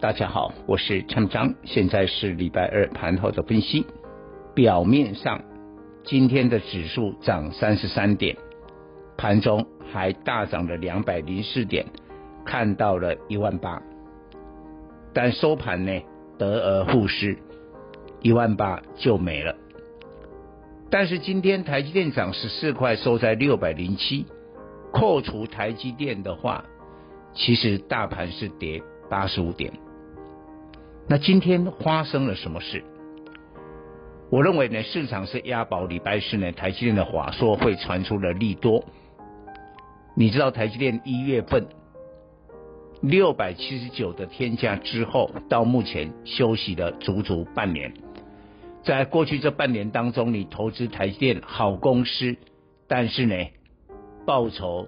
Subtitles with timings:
[0.00, 3.84] 大家好，我是陈章，现在是礼拜二盘后的分析。
[4.54, 5.42] 表面上，
[6.04, 8.34] 今天的指数涨三十三点，
[9.18, 11.84] 盘中还大涨了两百零四点，
[12.46, 13.82] 看到了一万八。
[15.12, 16.00] 但收盘呢，
[16.38, 17.36] 得而复失，
[18.22, 19.54] 一万八就没了。
[20.90, 24.24] 但是今天台积电涨十四块，收在六百零七，
[24.94, 26.64] 扣除台积电的话。
[27.34, 29.72] 其实大盘是跌八十五点，
[31.10, 32.84] 那今天发生了什么事？
[34.30, 38.84] 我认为呢，市场是押宝礼拜四呢，台积电的华硕会传出了利多。
[40.14, 41.66] 你知道台积电一月份
[43.02, 47.92] 六百七十九的天价之后，到目前休息了足足半年，
[48.84, 52.36] 在过去这半年当中，你投资台积电好公司，
[52.86, 53.34] 但是呢，
[54.24, 54.86] 报酬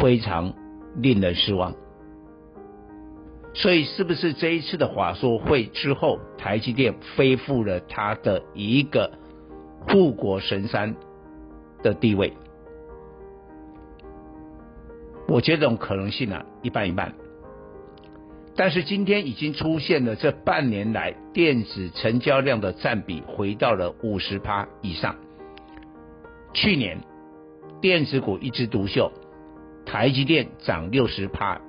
[0.00, 0.52] 非常。
[0.96, 1.74] 令人失望，
[3.54, 9.12] 所以是不是这一次的华硕会之后，台积电恢复了它的一个
[9.88, 10.96] 护国神山
[11.82, 12.32] 的地位？
[15.28, 17.14] 我觉得这种可能性啊，一半一半。
[18.56, 25.16] 但是今天已经出现了这半年来电子成交量的占比回到了五十趴以上。
[26.52, 26.98] 去年
[27.80, 29.12] 电子股一枝独秀。
[29.86, 31.60] 台积电涨六十趴，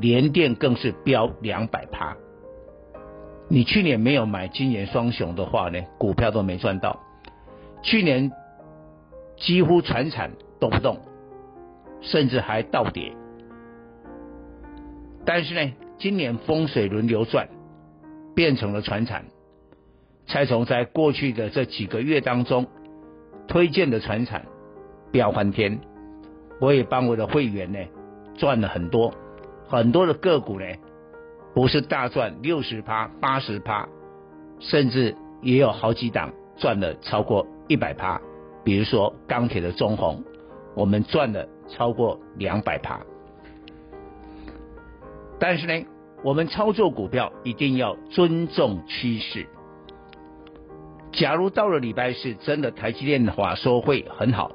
[0.00, 2.16] 连电更是飙两百趴。
[3.48, 7.00] 你去年没有买今年双雄的话呢，股票都没赚到。
[7.82, 8.32] 去年
[9.36, 11.00] 几乎传产都不动，
[12.00, 13.12] 甚至还倒跌。
[15.24, 17.48] 但是呢，今年风水轮流转，
[18.34, 19.24] 变成了传产。
[20.26, 22.66] 蔡总在过去的这几个月当中
[23.48, 24.46] 推荐的传产
[25.10, 25.80] 飙翻天。
[26.60, 27.78] 我也帮我的会员呢
[28.36, 29.12] 赚了很多，
[29.72, 30.66] 很多的个股呢，
[31.54, 33.88] 不是大赚六十趴、八十趴，
[34.60, 38.20] 甚至也有好几档赚了超过一百趴。
[38.62, 40.22] 比如说钢铁的中红，
[40.76, 43.00] 我们赚了超过两百趴。
[45.40, 45.86] 但是呢，
[46.22, 49.46] 我们操作股票一定要尊重趋势。
[51.12, 54.52] 假如到了礼拜四，真的台积电的华硕会很好。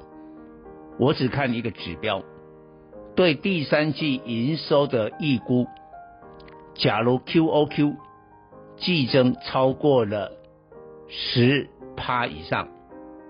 [0.96, 2.22] 我只看一个指标，
[3.18, 5.66] 对第三季营收的预估，
[6.76, 7.96] 假如 QOQ
[8.76, 10.30] 季增超过了
[11.08, 12.68] 十趴以上，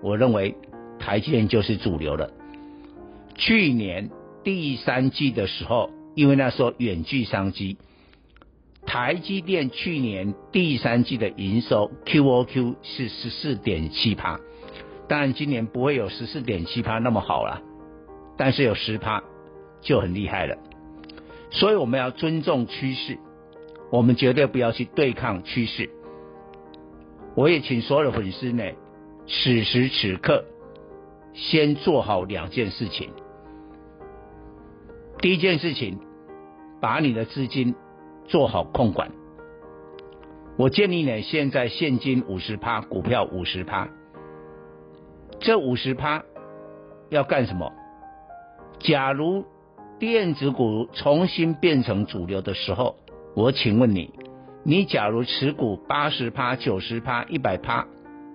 [0.03, 0.55] 我认为
[0.99, 2.29] 台积电就是主流了。
[3.33, 4.11] 去年
[4.43, 7.79] 第三季的时候，因为那时候远距商机，
[8.85, 14.39] 台积电去年第三季的营收 QOQ 是十四点七趴。
[15.07, 17.63] 当然，今年不会有十四点七趴那么好了，
[18.37, 19.23] 但是有十趴
[19.81, 20.57] 就很厉害了。
[21.51, 23.17] 所以我们要尊重趋势，
[23.91, 25.89] 我们绝对不要去对抗趋势。
[27.35, 28.63] 我也请所有的粉丝呢，
[29.27, 30.45] 此时此刻
[31.33, 33.09] 先做好两件事情。
[35.19, 35.99] 第一件事情，
[36.79, 37.75] 把你的资金
[38.25, 39.11] 做好控管。
[40.57, 43.87] 我建议呢，现在现金五十趴，股票五十趴。
[45.39, 46.23] 这五十趴
[47.09, 47.71] 要干什么？
[48.79, 49.45] 假如
[49.99, 52.95] 电子股重新变成主流的时候，
[53.35, 54.13] 我请问你，
[54.63, 57.85] 你假如持股八十趴、九十趴、一百趴，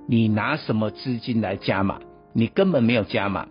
[0.06, 2.00] 你拿什么资金来加码？
[2.34, 3.48] 你根本没有加码，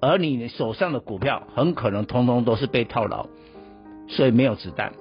[0.00, 3.26] 而你手上的股票很可能通通都是被套牢，
[4.08, 4.94] 所以没有子弹。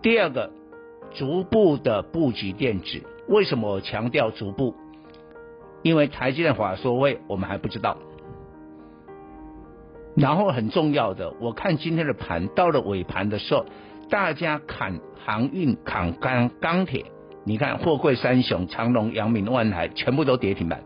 [0.00, 0.50] 第二个，
[1.12, 4.74] 逐步的布局电子，为什么我强调逐步？
[5.82, 7.98] 因为台积电华硕会，我们还不知道。
[10.16, 13.66] 然后很重要的，我看今天的盘到了尾盘的时候，
[14.08, 17.04] 大家砍航运、砍钢钢铁，
[17.44, 20.82] 你看货柜三雄长荣、阳明、万海全部都跌停板，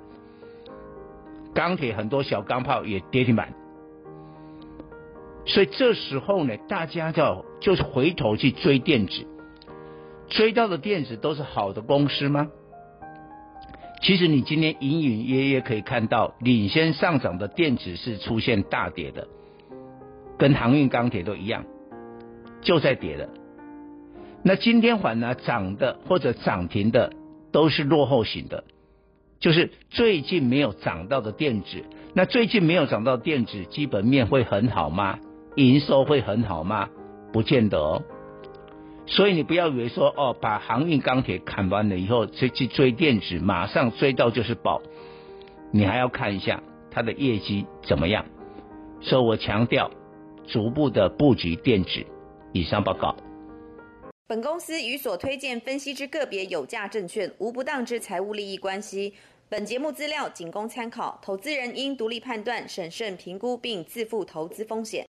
[1.55, 3.55] 钢铁很多小钢炮也跌停板。
[5.47, 9.27] 所以这时候呢，大家就就是回头去追电子，
[10.29, 12.49] 追到的电子都是好的公司吗？
[14.11, 19.29] 其实你今天隐隐约约可以看到，领先上涨的电子是出现大跌的，
[20.37, 21.65] 跟航运、钢铁都一样，
[22.61, 23.29] 就在跌的。
[24.43, 27.13] 那今天反而涨的或者涨停的
[27.53, 28.65] 都是落后型的，
[29.39, 31.85] 就是最近没有涨到的电子。
[32.13, 35.21] 那最近没有涨到电子，基本面会很好吗？
[35.55, 36.89] 营收会很好吗？
[37.33, 38.03] 不见得哦。
[39.11, 44.81] 所以你不要以为说哦，把航运钢铁砍完了以后，再去追电子，马上追到就是宝。
[45.73, 46.63] 你还要看一下
[46.93, 48.25] 它的业绩怎么样。
[49.01, 49.91] 所以我强调，
[50.47, 52.07] 逐步的布局电子。
[52.53, 53.17] 以上报告。
[54.29, 59.13] 本公司与所推荐分析之个别有价证券无不当之财务利益关系。
[59.49, 65.05] 本节目资料仅供参考，投资人应独立判断、审慎评估并自负投资风险。